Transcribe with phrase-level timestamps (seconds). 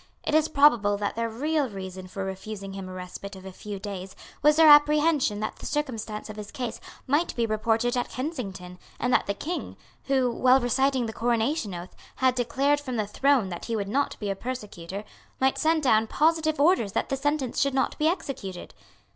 [0.23, 3.77] It is probable that their real reason for refusing him a respite of a few
[3.77, 8.79] days was their apprehension that the circumstances of his case might be reported at Kensington,
[8.99, 13.49] and that the King, who, while reciting the Coronation Oath, had declared from the throne
[13.49, 15.03] that he would not be a persecutor,
[15.39, 18.73] might send down positive orders that the sentence should not be executed.